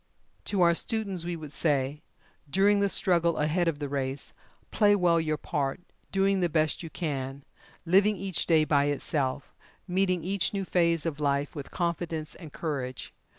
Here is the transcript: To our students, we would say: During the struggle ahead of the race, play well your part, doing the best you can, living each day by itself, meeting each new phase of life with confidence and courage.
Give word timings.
To 0.45 0.61
our 0.61 0.73
students, 0.73 1.25
we 1.25 1.35
would 1.35 1.51
say: 1.51 2.01
During 2.49 2.79
the 2.79 2.89
struggle 2.89 3.37
ahead 3.37 3.67
of 3.67 3.77
the 3.77 3.87
race, 3.87 4.33
play 4.71 4.95
well 4.95 5.21
your 5.21 5.37
part, 5.37 5.79
doing 6.11 6.39
the 6.39 6.49
best 6.49 6.81
you 6.81 6.89
can, 6.89 7.43
living 7.85 8.15
each 8.17 8.47
day 8.47 8.63
by 8.65 8.85
itself, 8.85 9.53
meeting 9.87 10.23
each 10.23 10.55
new 10.55 10.65
phase 10.65 11.05
of 11.05 11.19
life 11.19 11.53
with 11.55 11.69
confidence 11.69 12.33
and 12.33 12.51
courage. 12.51 13.13